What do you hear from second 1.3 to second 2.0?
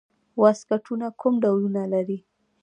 ډولونه